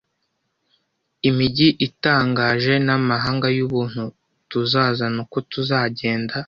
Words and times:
Imijyi 1.29 1.67
itangaje 1.87 2.73
namahanga 2.85 3.47
yubuntu 3.57 4.03
tuzazana 4.49 5.17
uko 5.23 5.37
tugenda. 5.51 6.33